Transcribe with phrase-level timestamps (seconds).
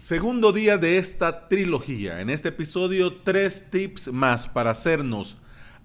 [0.00, 2.22] Segundo día de esta trilogía.
[2.22, 5.36] En este episodio, tres tips más para hacernos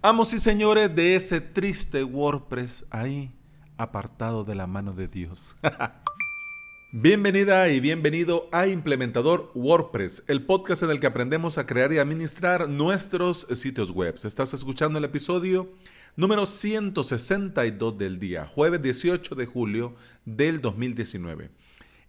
[0.02, 3.34] amos y señores de ese triste WordPress ahí
[3.76, 5.58] apartado de la mano de Dios.
[6.94, 11.98] Bienvenida y bienvenido a Implementador WordPress, el podcast en el que aprendemos a crear y
[11.98, 14.16] administrar nuestros sitios web.
[14.24, 15.74] Estás escuchando el episodio
[16.16, 19.94] número 162 del día, jueves 18 de julio
[20.24, 21.50] del 2019.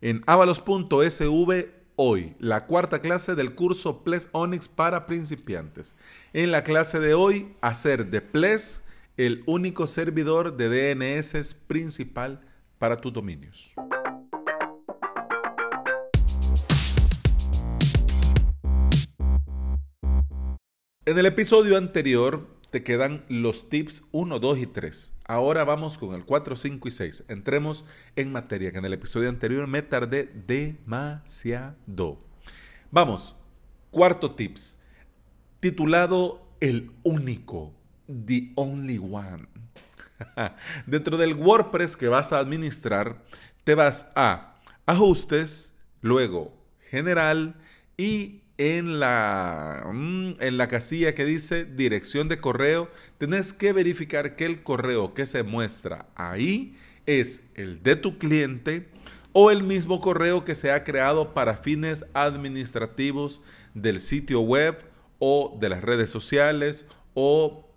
[0.02, 5.96] En avalos.sv hoy, la cuarta clase del curso Ples Onyx para principiantes.
[6.32, 8.84] En la clase de hoy, hacer de Ples
[9.16, 12.41] el único servidor de DNS principal
[12.78, 13.74] para tus dominios.
[21.06, 25.14] En el episodio anterior te quedan los tips 1, 2 y 3.
[25.24, 27.24] Ahora vamos con el 4, 5 y 6.
[27.28, 32.18] Entremos en materia, que en el episodio anterior me tardé demasiado.
[32.90, 33.34] Vamos,
[33.90, 34.78] cuarto tips,
[35.58, 37.72] titulado El único,
[38.06, 39.48] The Only One.
[40.86, 43.24] Dentro del WordPress que vas a administrar,
[43.64, 46.52] te vas a Ajustes, luego
[46.90, 47.56] General
[47.96, 54.36] y en la, mm, en la casilla que dice dirección de correo, tenés que verificar
[54.36, 58.88] que el correo que se muestra ahí es el de tu cliente
[59.32, 63.42] o el mismo correo que se ha creado para fines administrativos
[63.74, 64.78] del sitio web
[65.18, 67.70] o de las redes sociales o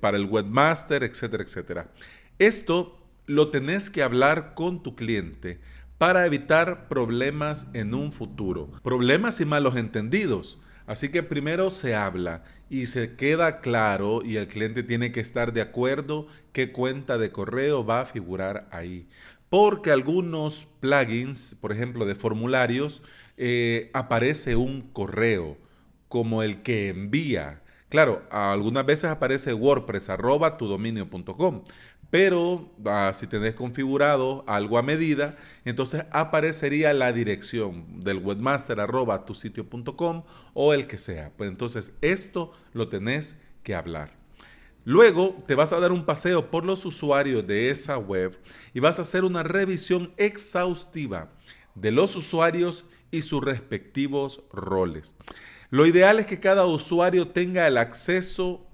[0.00, 1.90] para el webmaster, etcétera, etcétera.
[2.38, 5.58] Esto lo tenés que hablar con tu cliente
[5.98, 8.70] para evitar problemas en un futuro.
[8.82, 10.58] Problemas y malos entendidos.
[10.86, 15.52] Así que primero se habla y se queda claro y el cliente tiene que estar
[15.52, 19.08] de acuerdo qué cuenta de correo va a figurar ahí.
[19.48, 23.02] Porque algunos plugins, por ejemplo, de formularios,
[23.36, 25.56] eh, aparece un correo
[26.08, 27.62] como el que envía.
[27.88, 31.62] Claro, algunas veces aparece WordPress arroba tu dominio.com,
[32.10, 38.78] pero ah, si tenés configurado algo a medida, entonces aparecería la dirección del webmaster
[39.26, 40.24] tu sitio.com
[40.54, 41.32] o el que sea.
[41.36, 44.12] Pues entonces esto lo tenés que hablar.
[44.84, 48.38] Luego te vas a dar un paseo por los usuarios de esa web
[48.72, 51.32] y vas a hacer una revisión exhaustiva
[51.74, 55.14] de los usuarios y sus respectivos roles.
[55.70, 58.65] Lo ideal es que cada usuario tenga el acceso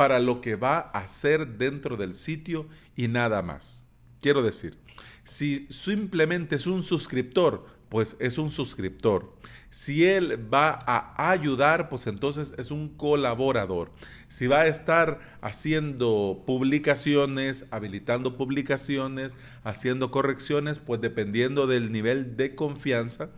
[0.00, 2.66] para lo que va a hacer dentro del sitio
[2.96, 3.84] y nada más.
[4.22, 4.78] Quiero decir,
[5.24, 9.36] si simplemente es un suscriptor, pues es un suscriptor.
[9.68, 13.92] Si él va a ayudar, pues entonces es un colaborador.
[14.28, 22.54] Si va a estar haciendo publicaciones, habilitando publicaciones, haciendo correcciones, pues dependiendo del nivel de
[22.54, 23.28] confianza,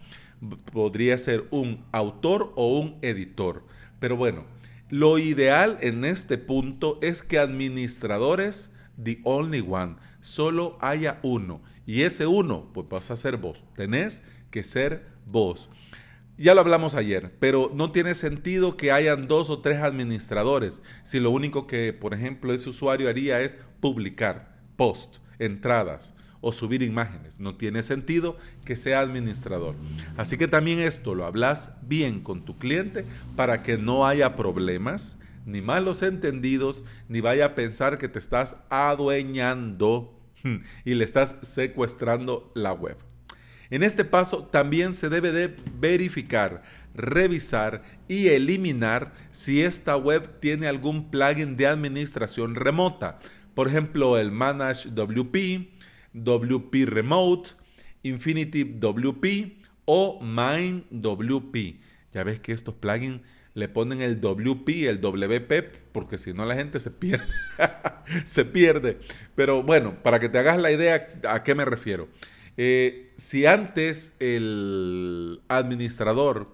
[0.72, 3.64] podría ser un autor o un editor.
[3.98, 4.51] Pero bueno,
[4.92, 11.62] lo ideal en este punto es que administradores, the only one, solo haya uno.
[11.86, 13.64] Y ese uno, pues vas a ser vos.
[13.74, 15.70] Tenés que ser vos.
[16.36, 21.20] Ya lo hablamos ayer, pero no tiene sentido que hayan dos o tres administradores si
[21.20, 27.40] lo único que, por ejemplo, ese usuario haría es publicar, post, entradas, o subir imágenes.
[27.40, 28.36] No tiene sentido
[28.66, 29.74] que sea administrador.
[30.18, 35.18] Así que también esto lo hablas bien con tu cliente para que no haya problemas,
[35.46, 40.18] ni malos entendidos, ni vaya a pensar que te estás adueñando
[40.84, 42.96] y le estás secuestrando la web.
[43.70, 46.62] En este paso también se debe de verificar,
[46.94, 53.18] revisar y eliminar si esta web tiene algún plugin de administración remota.
[53.54, 55.71] Por ejemplo, el Manage WP,
[56.14, 57.50] WP Remote,
[58.02, 61.80] Infinity WP o Mind WP.
[62.12, 63.20] Ya ves que estos plugins
[63.54, 67.26] le ponen el WP, el WP, porque si no la gente se pierde.
[68.24, 68.98] se pierde.
[69.34, 72.08] Pero bueno, para que te hagas la idea a qué me refiero.
[72.56, 76.48] Eh, si antes el administrador,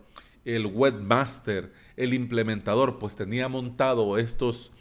[0.45, 4.73] el webmaster, el implementador, pues tenía montado estos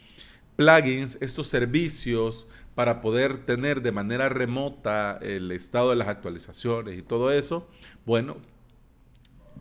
[0.56, 2.48] plugins, estos servicios
[2.78, 7.66] para poder tener de manera remota el estado de las actualizaciones y todo eso,
[8.06, 8.36] bueno,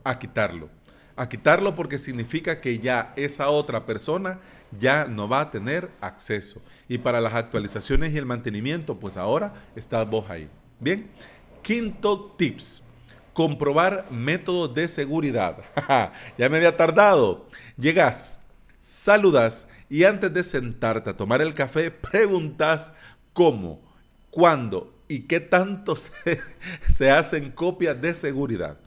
[0.04, 0.69] a quitarlo.
[1.16, 4.40] A quitarlo porque significa que ya esa otra persona
[4.80, 6.62] ya no va a tener acceso.
[6.88, 10.48] Y para las actualizaciones y el mantenimiento, pues ahora estás vos ahí.
[10.80, 11.10] Bien.
[11.63, 12.84] Quinto tips.
[13.34, 15.58] Comprobar métodos de seguridad.
[16.38, 17.48] ya me había tardado.
[17.80, 18.38] Llegas,
[18.80, 22.92] saludas y antes de sentarte a tomar el café, preguntas
[23.34, 23.81] cómo,
[24.30, 25.95] cuándo y qué tanto
[26.89, 28.78] se, hacen copias de seguridad.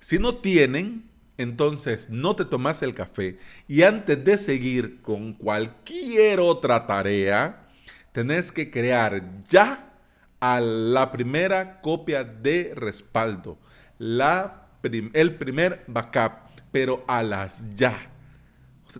[0.00, 1.08] Si no tienen,
[1.38, 3.38] entonces no te tomas el café
[3.68, 7.68] y antes de seguir con cualquier otra tarea,
[8.12, 9.92] tenés que crear ya
[10.40, 13.58] a la primera copia de respaldo,
[13.98, 16.32] el primer backup,
[16.72, 18.15] pero a las ya.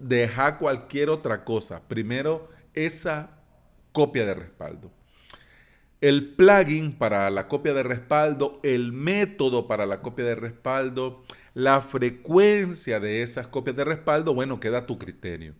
[0.01, 1.83] Deja cualquier otra cosa.
[1.89, 3.31] Primero esa
[3.93, 4.91] copia de respaldo.
[6.03, 11.25] El plugin para la copia de respaldo, el método para la copia de respaldo,
[11.55, 15.55] la frecuencia de esas copias de respaldo, bueno, queda tu criterio.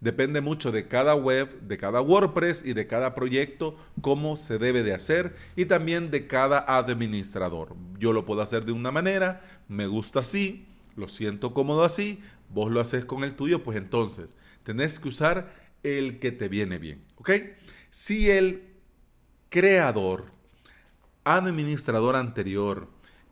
[0.00, 4.82] Depende mucho de cada web, de cada WordPress y de cada proyecto, cómo se debe
[4.82, 7.76] de hacer y también de cada administrador.
[7.98, 12.20] Yo lo puedo hacer de una manera, me gusta así, lo siento cómodo así,
[12.52, 16.78] vos lo haces con el tuyo, pues entonces tenés que usar el que te viene
[16.78, 17.30] bien, ¿ok?
[17.90, 18.74] Si el
[19.48, 20.32] creador,
[21.24, 22.88] administrador anterior,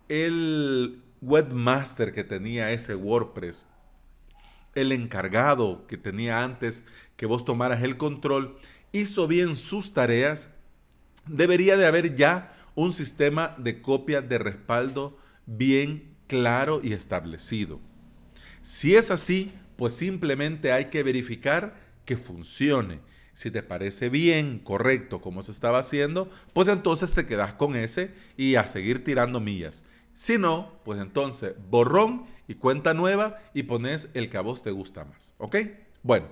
[0.09, 3.67] el webmaster que tenía ese WordPress,
[4.75, 6.85] el encargado que tenía antes
[7.17, 8.59] que vos tomaras el control,
[8.93, 10.51] hizo bien sus tareas,
[11.27, 17.81] debería de haber ya un sistema de copia de respaldo bien claro y establecido.
[18.63, 21.75] Si es así, pues simplemente hay que verificar
[22.05, 23.01] que funcione.
[23.33, 28.13] Si te parece bien, correcto, como se estaba haciendo, pues entonces te quedas con ese
[28.37, 29.85] y a seguir tirando millas.
[30.13, 34.71] Si no, pues entonces borrón y cuenta nueva y pones el que a vos te
[34.71, 35.35] gusta más.
[35.39, 35.57] ¿Ok?
[36.03, 36.27] Bueno,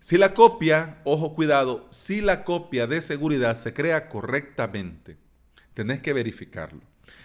[0.00, 5.16] si la copia, ojo cuidado, si la copia de seguridad se crea correctamente,
[5.74, 6.82] tenés que verificarlo.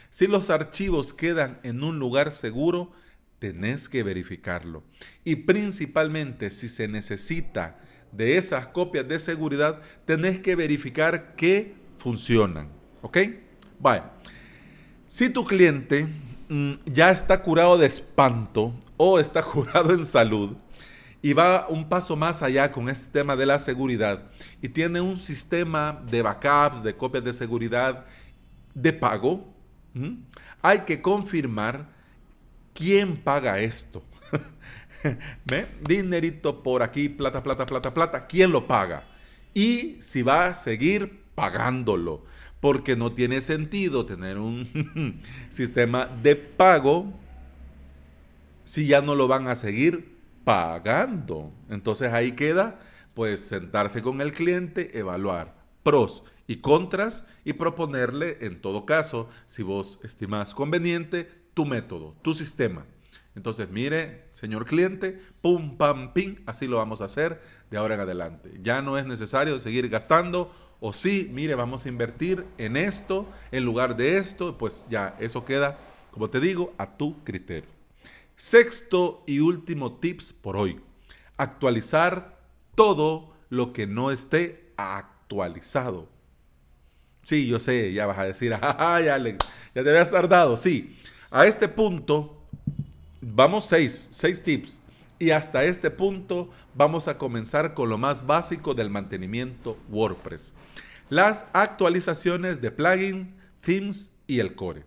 [0.10, 2.92] Si los archivos quedan en un lugar seguro,
[3.44, 4.86] tenés que verificarlo.
[5.26, 7.78] Y principalmente si se necesita
[8.14, 12.70] de esas copias de seguridad, tenés que verificar que funcionan.
[13.02, 13.18] ¿Ok?
[13.82, 14.04] Vale.
[15.06, 16.08] Si tu cliente
[16.48, 20.56] mm, ya está curado de espanto o está curado en salud
[21.22, 24.24] y va un paso más allá con este tema de la seguridad
[24.62, 28.06] y tiene un sistema de backups, de copias de seguridad
[28.74, 29.54] de pago,
[30.62, 31.93] hay que confirmar
[32.74, 34.04] quién paga esto.
[35.46, 35.68] ¿Ve?
[35.82, 38.28] Dinerito por aquí, plata, plata, plata, plata.
[38.28, 39.04] ¿Quién lo paga?
[39.54, 42.26] Y si va a seguir pagándolo.
[42.60, 47.14] Porque no tiene sentido tener un sistema de pago
[48.64, 51.52] si ya no lo van a seguir pagando.
[51.70, 52.80] Entonces ahí queda,
[53.14, 59.64] pues, sentarse con el cliente, evaluar pros y contras y proponerle, en todo caso, si
[59.64, 62.86] vos estimas conveniente, tu método, tu sistema.
[63.36, 67.42] Entonces, mire, señor cliente, pum, pam, pim, así lo vamos a hacer
[67.72, 68.52] de ahora en adelante.
[68.62, 73.64] Ya no es necesario seguir gastando o sí, mire, vamos a invertir en esto en
[73.64, 75.80] lugar de esto, pues ya eso queda,
[76.12, 77.70] como te digo, a tu criterio.
[78.36, 80.82] Sexto y último tips por hoy.
[81.38, 82.38] Actualizar
[82.76, 86.10] todo lo que no esté actualizado.
[87.24, 89.38] Sí, yo sé, ya vas a decir, ay Alex,
[89.74, 90.58] ya te habías tardado.
[90.58, 90.98] Sí,
[91.34, 92.40] a este punto
[93.26, 94.80] Vamos seis, seis tips.
[95.18, 100.54] Y hasta este punto vamos a comenzar con lo más básico del mantenimiento WordPress.
[101.10, 103.30] Las actualizaciones de plugins,
[103.62, 104.84] themes y el core.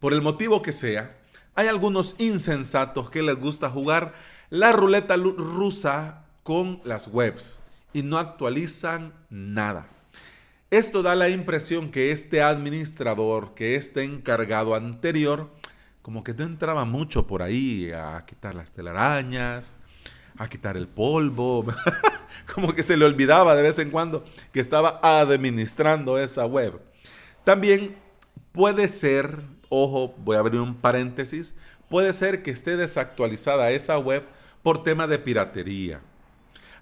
[0.00, 1.16] Por el motivo que sea,
[1.54, 4.12] hay algunos insensatos que les gusta jugar
[4.50, 7.62] la ruleta rusa con las webs
[7.94, 9.88] y no actualizan nada.
[10.70, 15.48] Esto da la impresión que este administrador, que este encargado anterior,
[16.02, 19.78] como que no entraba mucho por ahí a quitar las telarañas,
[20.36, 21.64] a quitar el polvo,
[22.54, 26.78] como que se le olvidaba de vez en cuando que estaba administrando esa web.
[27.44, 27.96] También
[28.52, 31.54] puede ser, ojo, voy a abrir un paréntesis,
[31.88, 34.22] puede ser que esté desactualizada esa web
[34.62, 36.02] por tema de piratería.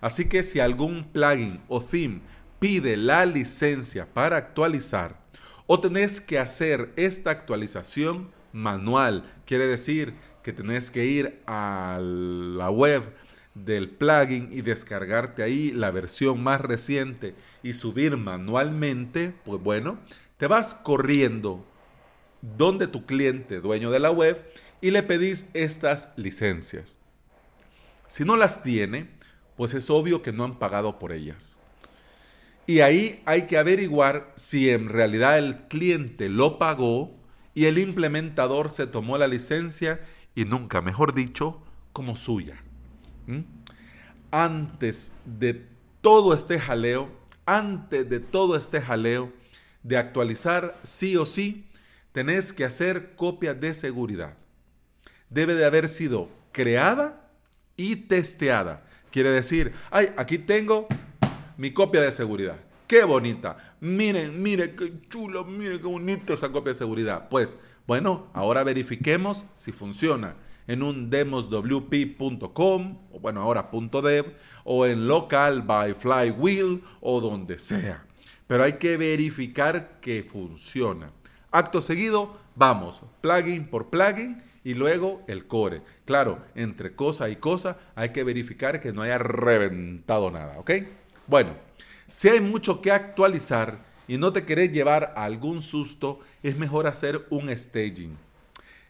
[0.01, 2.21] Así que si algún plugin o theme
[2.59, 5.21] pide la licencia para actualizar
[5.67, 9.25] o tenés que hacer esta actualización, manual.
[9.45, 13.03] Quiere decir que tenés que ir a la web
[13.55, 19.99] del plugin y descargarte ahí la versión más reciente y subir manualmente, pues bueno,
[20.37, 21.65] te vas corriendo
[22.43, 24.41] donde tu cliente, dueño de la web,
[24.81, 26.99] y le pedís estas licencias.
[28.07, 29.11] Si no las tiene,
[29.57, 31.59] pues es obvio que no han pagado por ellas.
[32.67, 37.17] Y ahí hay que averiguar si en realidad el cliente lo pagó
[37.55, 40.01] y el implementador se tomó la licencia
[40.35, 42.57] y nunca, mejor dicho, como suya.
[43.27, 43.41] ¿Mm?
[44.33, 45.65] Antes de
[46.01, 47.09] todo este jaleo,
[47.47, 49.33] antes de todo este jaleo
[49.85, 51.65] de actualizar sí o sí,
[52.13, 54.35] tenés que hacer copia de seguridad.
[55.31, 57.31] Debe de haber sido creada
[57.77, 58.85] y testeada.
[59.13, 60.89] Quiere decir, ay, aquí tengo
[61.57, 62.59] mi copia de seguridad.
[62.87, 63.75] Qué bonita.
[63.81, 67.29] Miren, miren, qué chulo, miren qué bonito esa copia de seguridad.
[67.29, 70.37] Pues, bueno, ahora verifiquemos si funciona
[70.67, 73.71] en un demoswp.com, o bueno, ahora
[74.03, 74.35] .dev,
[74.65, 78.05] o en local by flywheel, o donde sea.
[78.47, 81.11] Pero hay que verificar que funciona.
[81.51, 85.83] Acto seguido, vamos, plugin por plugin y luego el core.
[86.05, 90.71] Claro, entre cosa y cosa hay que verificar que no haya reventado nada, ¿ok?
[91.27, 91.55] Bueno,
[92.09, 97.27] si hay mucho que actualizar y no te querés llevar algún susto, es mejor hacer
[97.31, 98.17] un staging.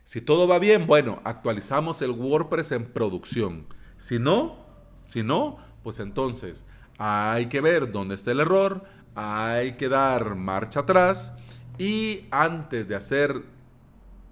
[0.05, 3.66] Si todo va bien, bueno, actualizamos el WordPress en producción.
[3.99, 4.57] Si no,
[5.02, 6.66] si no, pues entonces
[6.99, 11.35] hay que ver dónde está el error, hay que dar marcha atrás
[11.78, 13.43] y antes de hacer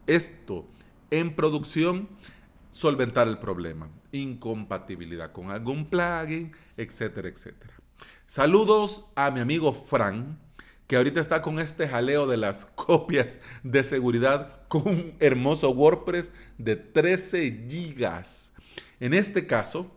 [0.07, 0.67] esto
[1.11, 2.09] en producción,
[2.71, 3.89] solventar el problema.
[4.13, 7.75] Incompatibilidad con algún plugin, etcétera, etcétera.
[8.27, 10.39] Saludos a mi amigo Fran,
[10.87, 16.33] que ahorita está con este jaleo de las copias de seguridad con un hermoso WordPress
[16.59, 18.55] de 13 gigas.
[19.01, 19.91] En este caso,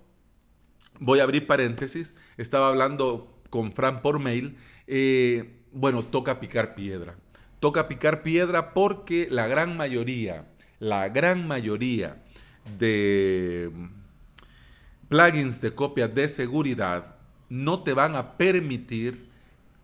[0.99, 7.15] voy a abrir paréntesis, estaba hablando con Fran por mail, eh, bueno, toca picar piedra.
[7.59, 10.47] Toca picar piedra porque la gran mayoría,
[10.79, 12.23] la gran mayoría
[12.77, 13.71] de
[15.09, 17.16] plugins de copias de seguridad
[17.49, 19.29] no te van a permitir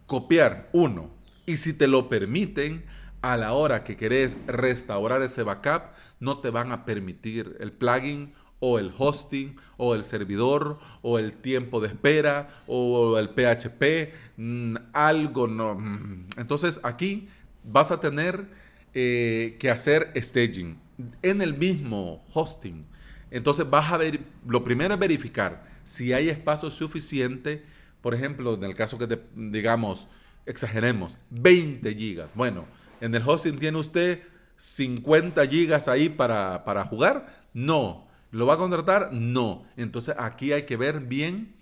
[0.05, 1.09] copiar uno.
[1.45, 2.83] Y si te lo permiten,
[3.23, 8.33] a la hora que querés restaurar ese backup, no te van a permitir el plugin
[8.59, 14.75] o el hosting o el servidor o el tiempo de espera o el PHP, mm,
[14.91, 15.75] algo no.
[15.75, 16.27] Mm.
[16.37, 17.29] Entonces aquí
[17.63, 18.45] vas a tener
[18.93, 20.77] eh, que hacer staging
[21.21, 22.85] en el mismo hosting.
[23.31, 27.63] Entonces vas a ver, lo primero es verificar si hay espacio suficiente,
[28.01, 30.07] por ejemplo, en el caso que te, digamos,
[30.45, 32.29] exageremos, 20 gigas.
[32.35, 32.65] Bueno,
[33.01, 34.23] en el hosting tiene usted
[34.57, 37.43] 50 gigas ahí para, para jugar.
[37.53, 38.07] No.
[38.31, 39.13] ¿Lo va a contratar?
[39.13, 39.65] No.
[39.77, 41.55] Entonces aquí hay que ver bien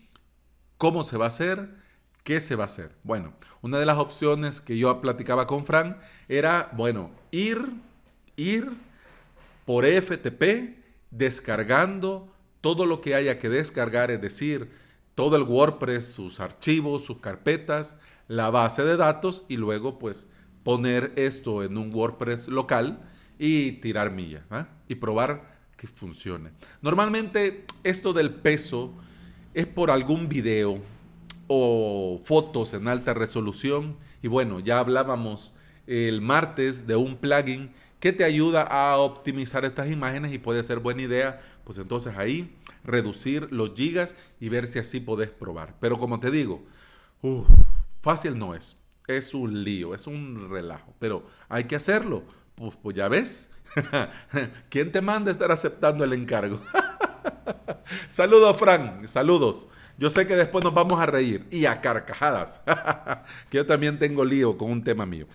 [0.78, 1.70] cómo se va a hacer,
[2.24, 2.92] qué se va a hacer.
[3.04, 7.74] Bueno, una de las opciones que yo platicaba con Fran era, bueno, ir,
[8.36, 8.72] ir
[9.66, 10.78] por FTP
[11.12, 14.70] descargando todo lo que haya que descargar, es decir,
[15.16, 20.30] todo el WordPress, sus archivos, sus carpetas, la base de datos y luego pues
[20.64, 23.02] poner esto en un WordPress local
[23.38, 24.46] y tirar milla
[24.88, 26.52] y probar que funcione.
[26.82, 28.94] Normalmente esto del peso
[29.54, 30.80] es por algún video
[31.48, 35.54] o fotos en alta resolución y bueno, ya hablábamos
[35.88, 40.80] el martes de un plugin que te ayuda a optimizar estas imágenes y puede ser
[40.80, 45.76] buena idea, pues entonces ahí reducir los gigas y ver si así podés probar.
[45.80, 46.66] Pero como te digo,
[48.02, 48.82] fácil no es.
[49.08, 52.24] Es un lío, es un relajo, pero hay que hacerlo.
[52.56, 53.52] Pues, pues ya ves,
[54.70, 56.60] ¿quién te manda a estar aceptando el encargo?
[58.10, 59.68] saludos, Fran, saludos.
[60.00, 62.62] Yo sé que después nos vamos a reír y a carcajadas,
[63.52, 65.28] que yo también tengo lío con un tema mío.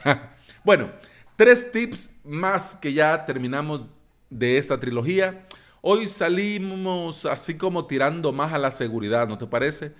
[0.64, 0.90] bueno,
[1.37, 3.83] Tres tips más que ya terminamos
[4.31, 5.47] de esta trilogía.
[5.83, 9.93] Hoy salimos así como tirando más a la seguridad, ¿no te parece?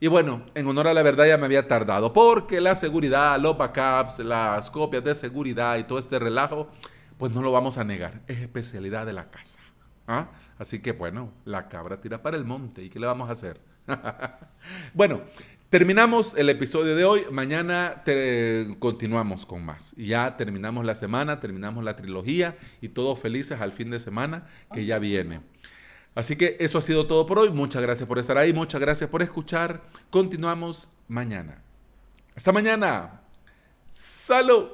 [0.00, 3.58] Y bueno, en honor a la verdad ya me había tardado, porque la seguridad, los
[3.58, 6.68] backups, las copias de seguridad y todo este relajo,
[7.18, 9.60] pues no lo vamos a negar, es especialidad de la casa.
[10.06, 10.28] ¿ah?
[10.58, 13.60] Así que bueno, la cabra tira para el monte, ¿y qué le vamos a hacer?
[14.94, 15.20] bueno,
[15.70, 17.26] Terminamos el episodio de hoy.
[17.30, 18.02] Mañana
[18.78, 19.92] continuamos con más.
[19.98, 24.86] Ya terminamos la semana, terminamos la trilogía y todos felices al fin de semana que
[24.86, 25.42] ya viene.
[26.14, 27.50] Así que eso ha sido todo por hoy.
[27.50, 28.54] Muchas gracias por estar ahí.
[28.54, 29.82] Muchas gracias por escuchar.
[30.08, 31.62] Continuamos mañana.
[32.34, 33.20] Hasta mañana.
[33.88, 34.70] Salud.